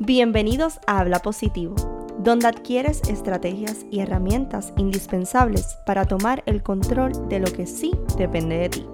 [0.00, 1.74] Bienvenidos a Habla Positivo,
[2.20, 8.58] donde adquieres estrategias y herramientas indispensables para tomar el control de lo que sí depende
[8.58, 8.86] de ti.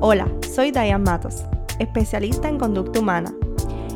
[0.00, 1.44] Hola, soy Diane Matos,
[1.78, 3.32] especialista en conducta humana.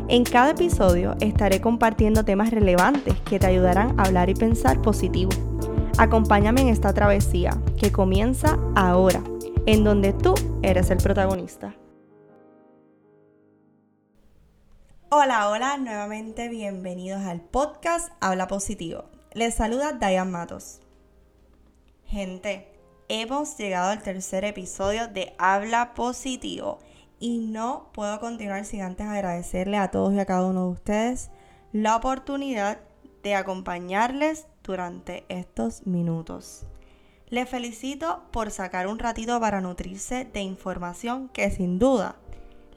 [0.06, 5.32] En cada episodio estaré compartiendo temas relevantes que te ayudarán a hablar y pensar positivo.
[5.98, 9.20] Acompáñame en esta travesía que comienza ahora,
[9.66, 11.74] en donde tú eres el protagonista.
[15.08, 19.04] Hola, hola, nuevamente bienvenidos al podcast Habla Positivo.
[19.34, 20.80] Les saluda Diane Matos.
[22.06, 22.66] Gente,
[23.06, 26.80] hemos llegado al tercer episodio de Habla Positivo
[27.20, 31.30] y no puedo continuar sin antes agradecerle a todos y a cada uno de ustedes
[31.70, 32.80] la oportunidad
[33.22, 36.66] de acompañarles durante estos minutos.
[37.28, 42.16] Les felicito por sacar un ratito para nutrirse de información que sin duda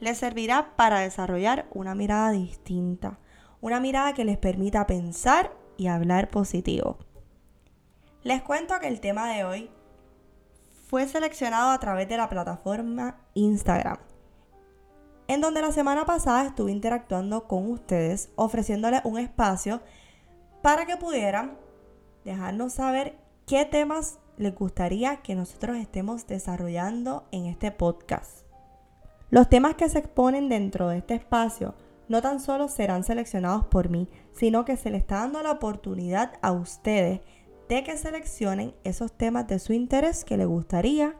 [0.00, 3.18] les servirá para desarrollar una mirada distinta,
[3.60, 6.98] una mirada que les permita pensar y hablar positivo.
[8.22, 9.70] Les cuento que el tema de hoy
[10.88, 13.98] fue seleccionado a través de la plataforma Instagram,
[15.28, 19.80] en donde la semana pasada estuve interactuando con ustedes, ofreciéndoles un espacio
[20.62, 21.56] para que pudieran
[22.24, 28.49] dejarnos saber qué temas les gustaría que nosotros estemos desarrollando en este podcast.
[29.30, 31.74] Los temas que se exponen dentro de este espacio
[32.08, 36.32] no tan solo serán seleccionados por mí, sino que se le está dando la oportunidad
[36.42, 37.20] a ustedes
[37.68, 41.14] de que seleccionen esos temas de su interés que les gustaría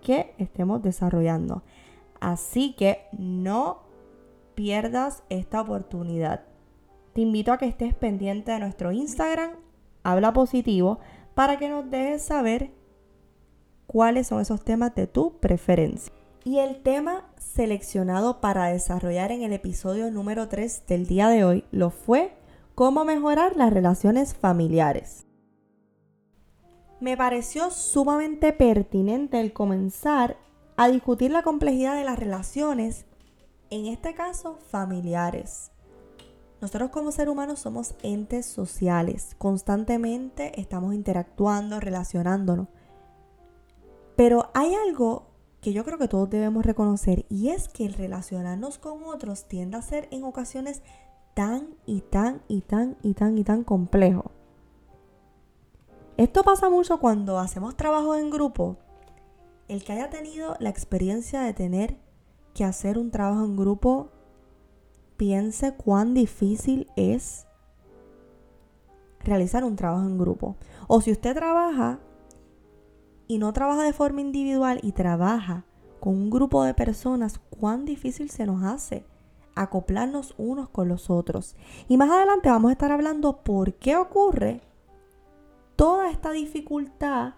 [0.00, 1.64] que estemos desarrollando.
[2.20, 3.82] Así que no
[4.54, 6.44] pierdas esta oportunidad.
[7.12, 9.50] Te invito a que estés pendiente de nuestro Instagram,
[10.04, 11.00] habla positivo,
[11.34, 12.70] para que nos dejes saber
[13.88, 16.15] cuáles son esos temas de tu preferencia.
[16.46, 21.64] Y el tema seleccionado para desarrollar en el episodio número 3 del día de hoy
[21.72, 22.36] lo fue
[22.76, 25.26] cómo mejorar las relaciones familiares.
[27.00, 30.36] Me pareció sumamente pertinente el comenzar
[30.76, 33.06] a discutir la complejidad de las relaciones,
[33.70, 35.72] en este caso familiares.
[36.60, 42.68] Nosotros como seres humanos somos entes sociales, constantemente estamos interactuando, relacionándonos.
[44.14, 48.78] Pero hay algo que yo creo que todos debemos reconocer y es que el relacionarnos
[48.78, 50.82] con otros tiende a ser en ocasiones
[51.34, 54.30] tan y tan y tan y tan y tan complejo.
[56.16, 58.76] Esto pasa mucho cuando hacemos trabajo en grupo.
[59.68, 61.98] El que haya tenido la experiencia de tener
[62.54, 64.08] que hacer un trabajo en grupo,
[65.18, 67.46] piense cuán difícil es
[69.20, 70.56] realizar un trabajo en grupo.
[70.88, 72.00] O si usted trabaja
[73.28, 75.64] y no trabaja de forma individual y trabaja
[76.00, 79.04] con un grupo de personas, cuán difícil se nos hace
[79.54, 81.56] acoplarnos unos con los otros.
[81.88, 84.60] Y más adelante vamos a estar hablando por qué ocurre
[85.74, 87.34] toda esta dificultad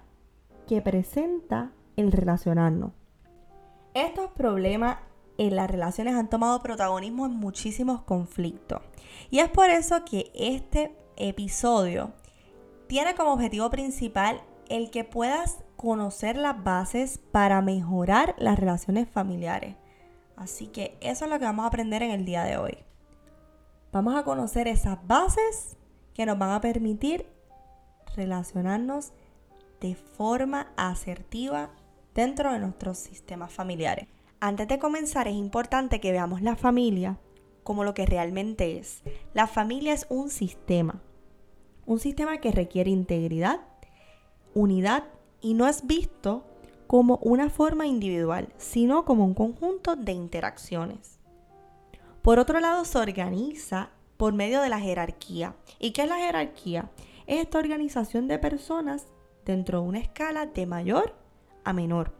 [0.66, 2.93] que presenta el relacionarnos.
[3.94, 4.99] Estos problemas
[5.38, 8.82] en las relaciones han tomado protagonismo en muchísimos conflictos.
[9.31, 12.12] Y es por eso que este episodio
[12.88, 19.77] tiene como objetivo principal el que puedas conocer las bases para mejorar las relaciones familiares.
[20.34, 22.78] Así que eso es lo que vamos a aprender en el día de hoy.
[23.93, 25.77] Vamos a conocer esas bases
[26.15, 27.27] que nos van a permitir
[28.17, 29.12] relacionarnos
[29.81, 31.71] de forma asertiva
[32.12, 34.09] dentro de nuestros sistemas familiares.
[34.41, 37.21] Antes de comenzar es importante que veamos la familia
[37.62, 39.05] como lo que realmente es.
[39.33, 41.00] La familia es un sistema,
[41.87, 43.61] un sistema que requiere integridad,
[44.55, 45.05] unidad
[45.41, 46.44] y no es visto
[46.87, 51.19] como una forma individual, sino como un conjunto de interacciones.
[52.22, 55.54] Por otro lado, se organiza por medio de la jerarquía.
[55.78, 56.91] ¿Y qué es la jerarquía?
[57.26, 59.06] Es esta organización de personas
[59.44, 61.15] dentro de una escala de mayor
[61.65, 62.12] a menor.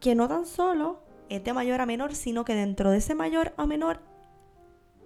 [0.00, 3.54] Que no tan solo es de mayor a menor, sino que dentro de ese mayor
[3.56, 4.00] a menor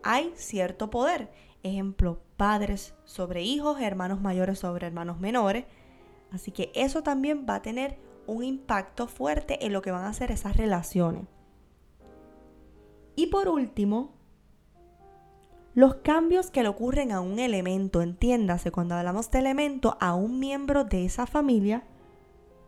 [0.02, 1.31] hay cierto poder.
[1.62, 5.67] Ejemplo, padres sobre hijos, hermanos mayores sobre hermanos menores,
[6.30, 10.10] Así que eso también va a tener un impacto fuerte en lo que van a
[10.10, 11.25] hacer esas relaciones.
[13.16, 14.14] Y por último,
[15.75, 20.38] los cambios que le ocurren a un elemento, entiéndase, cuando hablamos de elemento, a un
[20.38, 21.84] miembro de esa familia,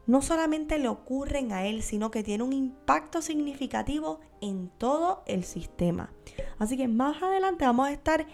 [0.07, 5.45] no solamente le ocurren a él, sino que tiene un impacto significativo en todo el
[5.45, 6.13] sistema.
[6.59, 8.27] Así que más adelante vamos a estar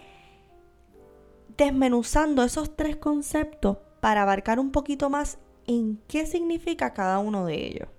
[1.57, 7.67] desmenuzando esos tres conceptos para abarcar un poquito más en qué significa cada uno de
[7.67, 7.89] ellos.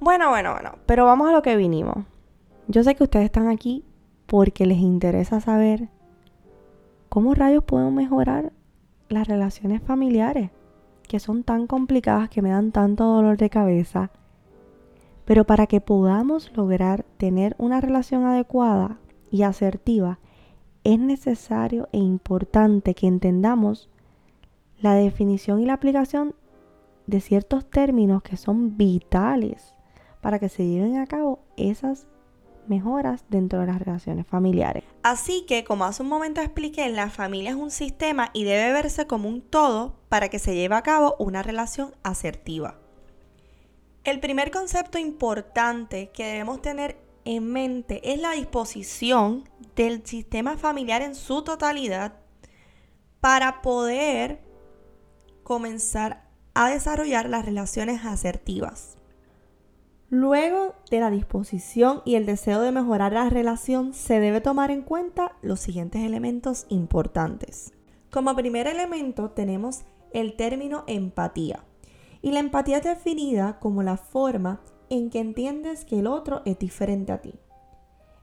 [0.00, 2.04] Bueno, bueno, bueno, pero vamos a lo que vinimos.
[2.68, 3.84] Yo sé que ustedes están aquí
[4.26, 5.88] porque les interesa saber
[7.08, 8.52] cómo rayos puedo mejorar
[9.08, 10.50] las relaciones familiares,
[11.08, 14.10] que son tan complicadas, que me dan tanto dolor de cabeza.
[15.24, 18.98] Pero para que podamos lograr tener una relación adecuada
[19.30, 20.20] y asertiva,
[20.88, 23.90] es necesario e importante que entendamos
[24.80, 26.34] la definición y la aplicación
[27.06, 29.74] de ciertos términos que son vitales
[30.22, 32.06] para que se lleven a cabo esas
[32.68, 34.82] mejoras dentro de las relaciones familiares.
[35.02, 39.06] Así que, como hace un momento expliqué, la familia es un sistema y debe verse
[39.06, 42.78] como un todo para que se lleve a cabo una relación asertiva.
[44.04, 46.96] El primer concepto importante que debemos tener
[47.36, 49.44] en mente es la disposición
[49.76, 52.14] del sistema familiar en su totalidad
[53.20, 54.40] para poder
[55.42, 58.96] comenzar a desarrollar las relaciones asertivas.
[60.08, 64.80] Luego de la disposición y el deseo de mejorar la relación, se debe tomar en
[64.80, 67.74] cuenta los siguientes elementos importantes.
[68.10, 69.82] Como primer elemento tenemos
[70.14, 71.62] el término empatía.
[72.22, 76.58] Y la empatía es definida como la forma en que entiendes que el otro es
[76.58, 77.34] diferente a ti.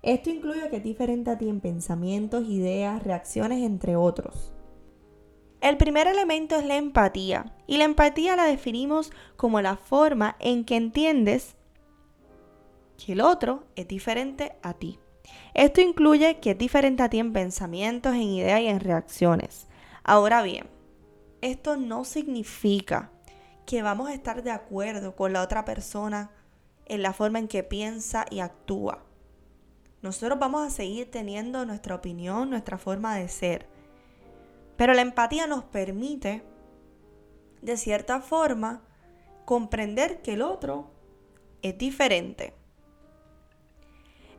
[0.02, 4.54] Esto incluye que es diferente a ti en pensamientos, ideas, reacciones, entre otros.
[5.62, 7.56] El primer elemento es la empatía.
[7.66, 11.56] Y la empatía la definimos como la forma en que entiendes
[13.04, 15.00] que el otro es diferente a ti.
[15.56, 19.68] Esto incluye que es diferente a ti en pensamientos, en ideas y en reacciones.
[20.04, 20.68] Ahora bien,
[21.42, 23.10] esto no significa
[23.66, 26.30] que vamos a estar de acuerdo con la otra persona
[26.86, 29.04] en la forma en que piensa y actúa.
[30.02, 33.68] Nosotros vamos a seguir teniendo nuestra opinión, nuestra forma de ser.
[34.78, 36.44] Pero la empatía nos permite,
[37.62, 38.84] de cierta forma,
[39.46, 40.92] comprender que el otro
[41.62, 42.54] es diferente.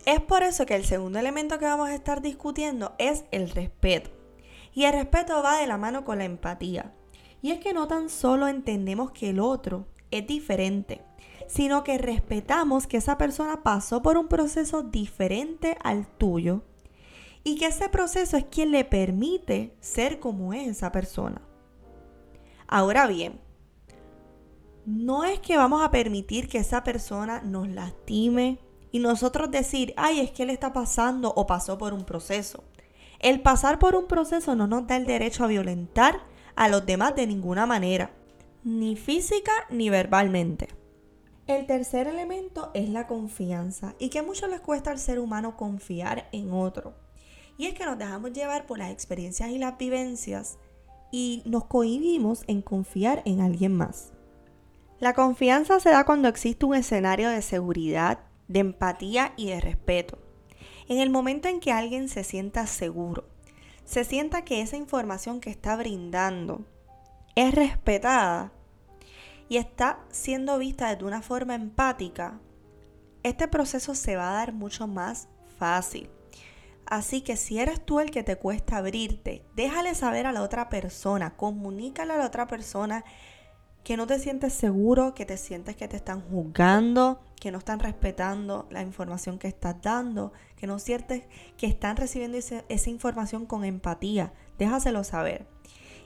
[0.05, 4.11] Es por eso que el segundo elemento que vamos a estar discutiendo es el respeto.
[4.73, 6.95] Y el respeto va de la mano con la empatía.
[7.43, 11.03] Y es que no tan solo entendemos que el otro es diferente,
[11.49, 16.63] sino que respetamos que esa persona pasó por un proceso diferente al tuyo
[17.45, 21.41] y que ese proceso es quien le permite ser como es esa persona.
[22.67, 23.41] Ahora bien,
[24.85, 28.59] no es que vamos a permitir que esa persona nos lastime,
[28.97, 32.65] y nosotros decir, ay, es que él está pasando o pasó por un proceso.
[33.19, 36.21] El pasar por un proceso no nos da el derecho a violentar
[36.55, 38.11] a los demás de ninguna manera,
[38.65, 40.69] ni física ni verbalmente.
[41.47, 46.29] El tercer elemento es la confianza y que mucho les cuesta al ser humano confiar
[46.33, 46.95] en otro.
[47.57, 50.59] Y es que nos dejamos llevar por las experiencias y las vivencias
[51.13, 54.13] y nos cohibimos en confiar en alguien más.
[54.99, 58.19] La confianza se da cuando existe un escenario de seguridad,
[58.49, 60.19] de empatía y de respeto.
[60.89, 63.29] En el momento en que alguien se sienta seguro,
[63.85, 66.65] se sienta que esa información que está brindando
[67.37, 68.53] es respetada
[69.49, 72.41] y está siendo vista de una forma empática,
[73.23, 75.29] este proceso se va a dar mucho más
[75.59, 76.11] fácil.
[76.87, 80.69] Así que si eres tú el que te cuesta abrirte, déjale saber a la otra
[80.69, 83.05] persona, comunícale a la otra persona
[83.83, 87.81] que no te sientes seguro, que te sientes que te están juzgando, que no están
[87.81, 91.25] respetando la información que estás dando, que no sientes
[91.57, 94.33] que están recibiendo esa información con empatía.
[94.59, 95.47] Déjaselo saber.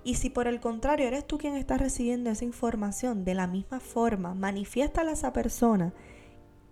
[0.05, 3.81] Y si por el contrario eres tú quien está recibiendo esa información de la misma
[3.81, 5.93] forma, manifiéstale a esa persona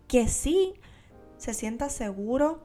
[0.06, 0.74] que sí
[1.36, 2.60] se sienta seguro,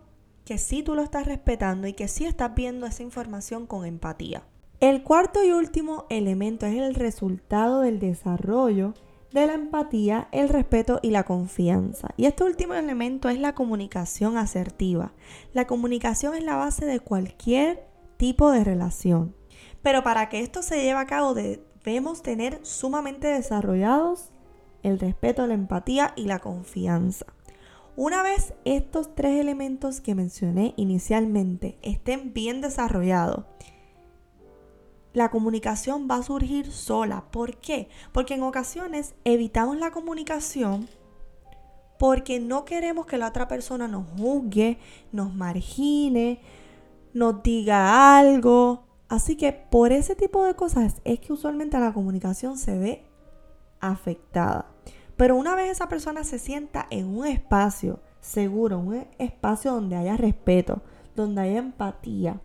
[0.46, 4.44] que sí tú lo estás respetando y que sí estás viendo esa información con empatía.
[4.80, 8.94] El cuarto y último elemento es el resultado del desarrollo
[9.32, 12.10] de la empatía, el respeto y la confianza.
[12.18, 15.14] Y este último elemento es la comunicación asertiva.
[15.54, 19.36] La comunicación es la base de cualquier tipo de relación.
[19.84, 24.32] Pero para que esto se lleve a cabo debemos tener sumamente desarrollados
[24.82, 27.28] el respeto, la empatía y la confianza.
[27.96, 33.46] Una vez estos tres elementos que mencioné inicialmente estén bien desarrollados
[35.14, 37.26] la comunicación va a surgir sola.
[37.32, 37.88] ¿Por qué?
[38.12, 40.90] Porque en ocasiones evitamos la comunicación
[42.00, 44.80] porque no queremos que la otra persona nos juzgue,
[45.12, 46.42] nos margine,
[47.14, 48.83] nos diga algo.
[49.10, 53.06] Así que por ese tipo de cosas es que usualmente la comunicación se ve
[53.80, 54.72] afectada.
[55.18, 60.18] Pero una vez esa persona se sienta en un espacio seguro, un espacio donde haya
[60.18, 60.82] respeto,
[61.16, 62.42] donde haya empatía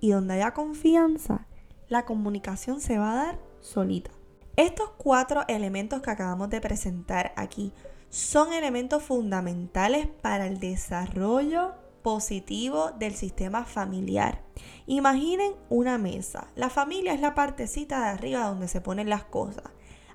[0.00, 1.46] y donde haya confianza,
[1.88, 4.10] la comunicación se va a dar solita.
[4.56, 7.72] Estos cuatro elementos que acabamos de presentar aquí
[8.10, 14.42] son elementos fundamentales para el desarrollo positivo del sistema familiar.
[14.86, 16.48] Imaginen una mesa.
[16.56, 19.64] La familia es la partecita de arriba donde se ponen las cosas.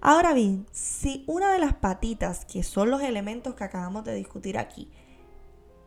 [0.01, 4.58] Ahora bien, si una de las patitas, que son los elementos que acabamos de discutir
[4.58, 4.91] aquí,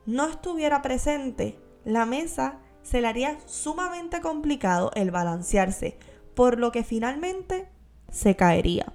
[0.06, 5.98] no estuviera presente, la mesa se le haría sumamente complicado el balancearse,
[6.34, 7.68] por lo que finalmente
[8.10, 8.92] se caería.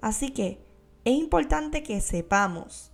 [0.00, 0.64] Así que
[1.04, 2.93] es importante que sepamos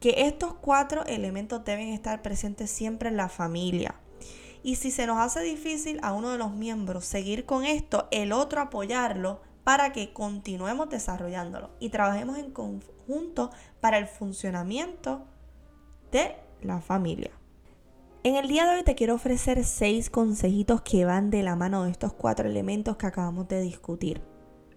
[0.00, 3.94] que estos cuatro elementos deben estar presentes siempre en la familia.
[4.62, 8.32] Y si se nos hace difícil a uno de los miembros seguir con esto, el
[8.32, 13.50] otro apoyarlo para que continuemos desarrollándolo y trabajemos en conjunto
[13.80, 15.26] para el funcionamiento
[16.10, 17.30] de la familia.
[18.24, 21.84] En el día de hoy te quiero ofrecer seis consejitos que van de la mano
[21.84, 24.22] de estos cuatro elementos que acabamos de discutir.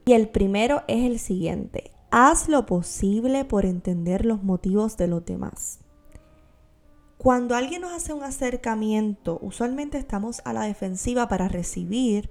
[0.06, 1.92] Y el primero es el siguiente.
[2.14, 5.80] Haz lo posible por entender los motivos de los demás.
[7.18, 12.30] Cuando alguien nos hace un acercamiento, usualmente estamos a la defensiva para recibir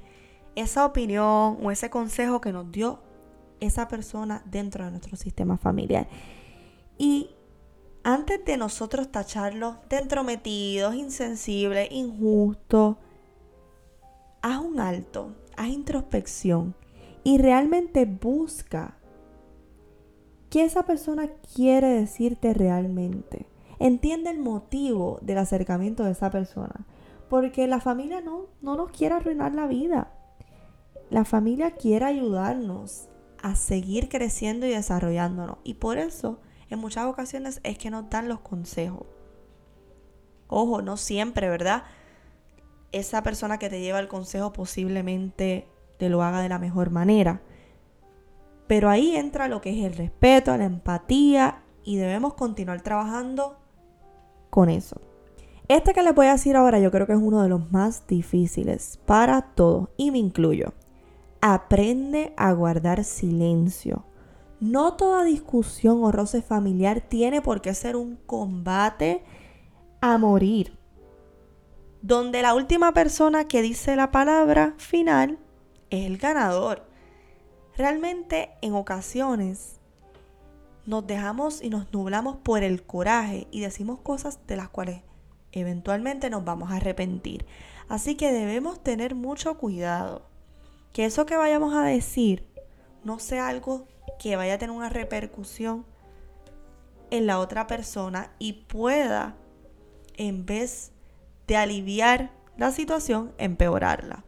[0.54, 3.00] esa opinión o ese consejo que nos dio
[3.60, 6.08] esa persona dentro de nuestro sistema familiar.
[6.98, 7.30] Y
[8.02, 12.96] antes de nosotros tacharlos de entrometidos, insensibles, injustos,
[14.42, 16.74] haz un alto, haz introspección
[17.24, 18.99] y realmente busca
[20.50, 23.46] qué esa persona quiere decirte realmente.
[23.78, 26.86] Entiende el motivo del acercamiento de esa persona.
[27.30, 30.12] Porque la familia no, no nos quiere arruinar la vida.
[31.08, 33.08] La familia quiere ayudarnos
[33.40, 35.58] a seguir creciendo y desarrollándonos.
[35.64, 39.06] Y por eso en muchas ocasiones es que nos dan los consejos.
[40.48, 41.84] Ojo, no siempre, ¿verdad?
[42.92, 47.42] Esa persona que te lleva el consejo posiblemente te lo haga de la mejor manera.
[48.70, 53.58] Pero ahí entra lo que es el respeto, la empatía y debemos continuar trabajando
[54.48, 55.00] con eso.
[55.66, 58.06] Este que les voy a decir ahora yo creo que es uno de los más
[58.06, 60.72] difíciles para todos y me incluyo.
[61.40, 64.04] Aprende a guardar silencio.
[64.60, 69.24] No toda discusión o roce familiar tiene por qué ser un combate
[70.00, 70.78] a morir,
[72.02, 75.40] donde la última persona que dice la palabra final
[75.90, 76.88] es el ganador.
[77.76, 79.80] Realmente en ocasiones
[80.86, 85.02] nos dejamos y nos nublamos por el coraje y decimos cosas de las cuales
[85.52, 87.46] eventualmente nos vamos a arrepentir.
[87.88, 90.26] Así que debemos tener mucho cuidado.
[90.92, 92.44] Que eso que vayamos a decir
[93.04, 93.86] no sea algo
[94.18, 95.86] que vaya a tener una repercusión
[97.10, 99.36] en la otra persona y pueda,
[100.16, 100.92] en vez
[101.46, 104.24] de aliviar la situación, empeorarla.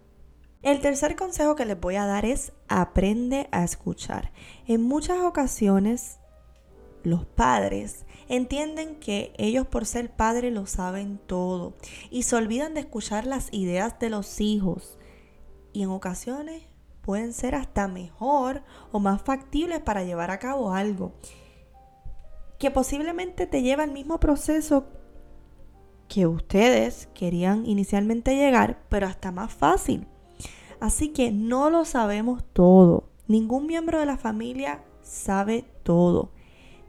[0.62, 4.30] El tercer consejo que les voy a dar es aprende a escuchar.
[4.66, 6.18] En muchas ocasiones
[7.02, 11.74] los padres entienden que ellos por ser padres lo saben todo
[12.10, 14.98] y se olvidan de escuchar las ideas de los hijos.
[15.72, 16.62] Y en ocasiones
[17.00, 21.12] pueden ser hasta mejor o más factibles para llevar a cabo algo
[22.60, 24.86] que posiblemente te lleva al mismo proceso
[26.06, 30.06] que ustedes querían inicialmente llegar, pero hasta más fácil.
[30.82, 33.04] Así que no lo sabemos todo.
[33.28, 36.32] Ningún miembro de la familia sabe todo.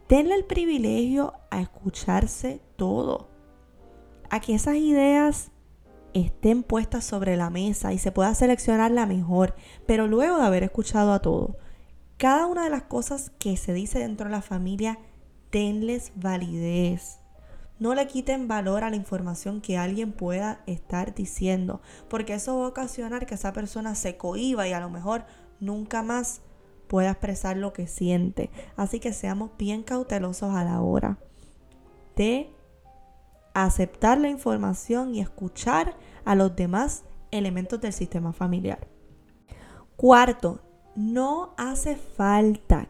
[0.10, 3.28] Denle el privilegio a escucharse todo.
[4.32, 5.52] A que esas ideas
[6.16, 9.54] estén puestas sobre la mesa y se pueda seleccionar la mejor,
[9.86, 11.58] pero luego de haber escuchado a todo.
[12.18, 14.98] Cada una de las cosas que se dice dentro de la familia,
[15.52, 17.20] denles validez.
[17.84, 22.63] No le quiten valor a la información que alguien pueda estar diciendo, porque eso va
[22.63, 25.25] a ocasionar que esa persona se cohiba y a lo mejor
[25.60, 26.40] nunca más
[26.88, 28.52] pueda expresar lo que siente.
[28.78, 31.18] Así que seamos bien cautelosos a la hora
[32.16, 32.56] de
[33.54, 38.88] aceptar la información y escuchar a los demás elementos del sistema familiar.
[39.98, 40.62] Cuarto,
[40.96, 42.88] no hace falta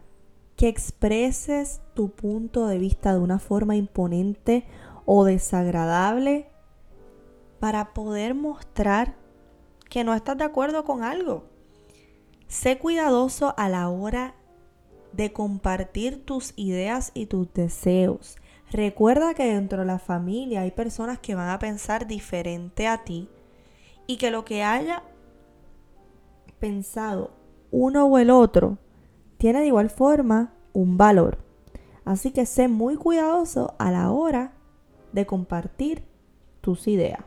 [0.68, 4.66] expreses tu punto de vista de una forma imponente
[5.04, 6.48] o desagradable
[7.60, 9.16] para poder mostrar
[9.88, 11.44] que no estás de acuerdo con algo.
[12.46, 14.34] Sé cuidadoso a la hora
[15.12, 18.36] de compartir tus ideas y tus deseos.
[18.70, 23.28] Recuerda que dentro de la familia hay personas que van a pensar diferente a ti
[24.06, 25.02] y que lo que haya
[26.58, 27.30] pensado
[27.70, 28.78] uno o el otro
[29.44, 31.36] tiene de igual forma un valor.
[32.06, 34.54] Así que sé muy cuidadoso a la hora
[35.12, 36.02] de compartir
[36.62, 37.20] tus ideas.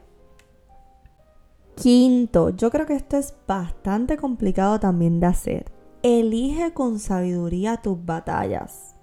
[1.76, 5.72] Quinto, yo creo que esto es bastante complicado también de hacer.
[6.02, 8.96] Elige con sabiduría tus batallas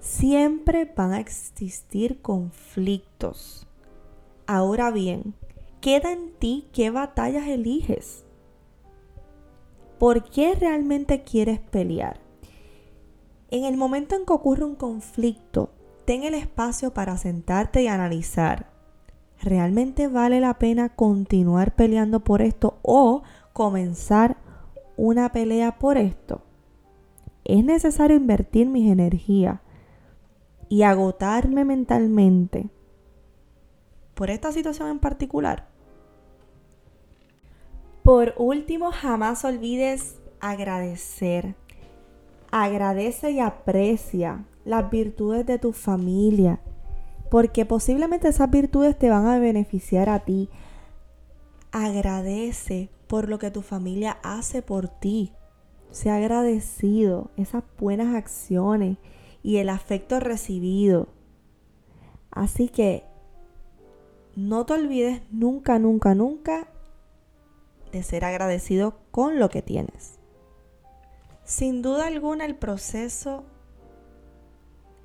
[0.00, 3.66] siempre van a existir conflictos.
[4.46, 5.34] Ahora bien,
[5.82, 8.24] queda en ti qué batallas eliges.
[9.98, 12.21] ¿Por qué realmente quieres pelear?
[13.52, 15.74] En el momento en que ocurre un conflicto,
[16.06, 18.72] ten el espacio para sentarte y analizar.
[19.42, 24.38] ¿Realmente vale la pena continuar peleando por esto o comenzar
[24.96, 26.40] una pelea por esto?
[27.44, 29.60] Es necesario invertir mis energías
[30.70, 32.70] y agotarme mentalmente
[34.14, 35.68] por esta situación en particular.
[38.02, 41.54] Por último, jamás olvides agradecer.
[42.52, 46.60] Agradece y aprecia las virtudes de tu familia,
[47.30, 50.50] porque posiblemente esas virtudes te van a beneficiar a ti.
[51.70, 55.32] Agradece por lo que tu familia hace por ti.
[55.90, 58.98] Sea agradecido esas buenas acciones
[59.42, 61.08] y el afecto recibido.
[62.30, 63.04] Así que
[64.36, 66.68] no te olvides nunca, nunca, nunca
[67.92, 70.21] de ser agradecido con lo que tienes.
[71.44, 73.44] Sin duda alguna el proceso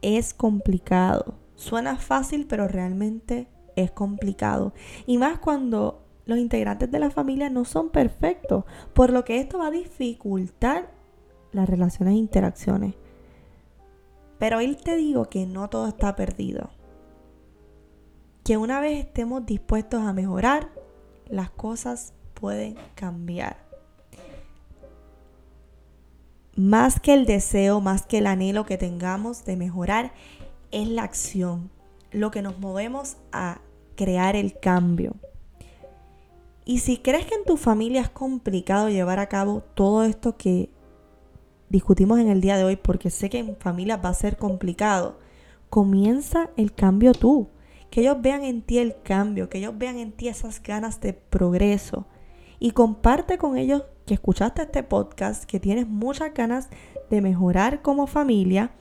[0.02, 1.36] es complicado.
[1.56, 4.74] Suena fácil, pero realmente es complicado.
[5.06, 9.60] Y más cuando los integrantes de la familia no son perfectos, por lo que esto
[9.60, 10.92] va a dificultar
[11.52, 12.96] las relaciones e interacciones.
[14.38, 16.70] Pero hoy te digo que no todo está perdido.
[18.44, 20.70] Que una vez estemos dispuestos a mejorar,
[21.28, 23.67] las cosas pueden cambiar.
[26.58, 30.12] Más que el deseo, más que el anhelo que tengamos de mejorar,
[30.72, 31.70] es la acción,
[32.12, 33.62] lo que nos movemos a
[33.96, 35.16] crear el cambio.
[36.66, 40.72] Y si crees que en tu familia es complicado llevar a cabo todo esto que
[41.70, 45.20] discutimos en el día de hoy, porque sé que en familia va a ser complicado,
[45.70, 47.50] comienza el cambio tú.
[47.92, 51.14] Que ellos vean en ti el cambio, que ellos vean en ti esas ganas de
[51.14, 52.08] progreso.
[52.60, 56.70] Y comparte con ellos que escuchaste este podcast, que tienes muchas ganas
[57.12, 58.72] de mejorar como familia.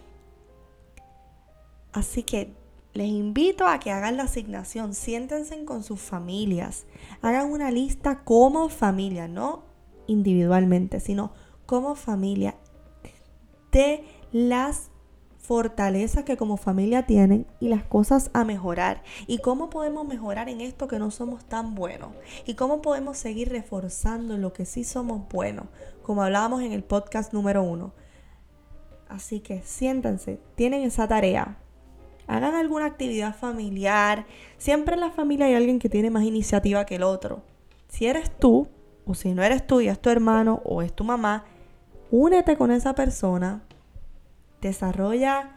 [1.92, 2.54] Así que
[2.94, 6.86] les invito a que hagan la asignación, siéntense con sus familias,
[7.20, 9.64] hagan una lista como familia, no
[10.06, 11.32] individualmente, sino
[11.66, 12.56] como familia
[13.72, 14.90] de las
[15.46, 20.60] fortalezas que como familia tienen y las cosas a mejorar y cómo podemos mejorar en
[20.60, 22.08] esto que no somos tan buenos
[22.46, 25.66] y cómo podemos seguir reforzando lo que sí somos buenos,
[26.02, 27.92] como hablábamos en el podcast número uno.
[29.08, 31.58] Así que siéntanse, tienen esa tarea.
[32.26, 34.26] Hagan alguna actividad familiar.
[34.58, 37.42] Siempre en la familia hay alguien que tiene más iniciativa que el otro.
[37.86, 38.66] Si eres tú,
[39.04, 41.44] o si no eres tú y es tu hermano o es tu mamá,
[42.10, 43.62] únete con esa persona,
[44.60, 45.56] desarrolla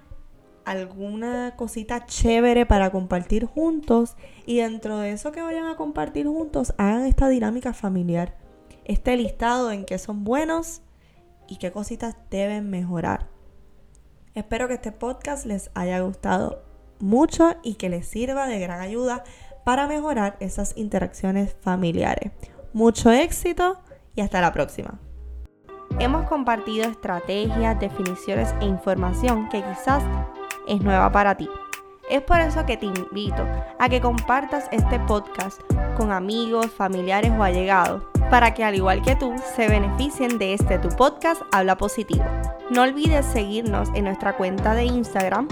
[0.65, 6.73] alguna cosita chévere para compartir juntos y dentro de eso que vayan a compartir juntos
[6.77, 8.37] hagan esta dinámica familiar,
[8.85, 10.81] este listado en qué son buenos
[11.47, 13.27] y qué cositas deben mejorar.
[14.35, 16.63] Espero que este podcast les haya gustado
[16.99, 19.23] mucho y que les sirva de gran ayuda
[19.65, 22.31] para mejorar esas interacciones familiares.
[22.73, 23.79] Mucho éxito
[24.15, 24.99] y hasta la próxima.
[25.99, 30.01] Hemos compartido estrategias, definiciones e información que quizás
[30.65, 31.49] es nueva para ti.
[32.09, 33.45] Es por eso que te invito
[33.77, 35.61] a que compartas este podcast
[35.97, 40.79] con amigos, familiares o allegados, para que al igual que tú se beneficien de este
[40.79, 42.23] tu podcast Habla Positivo.
[42.71, 45.49] No olvides seguirnos en nuestra cuenta de Instagram,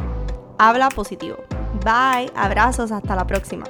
[0.58, 1.38] Habla Positivo.
[1.84, 3.66] Bye, abrazos, hasta la próxima.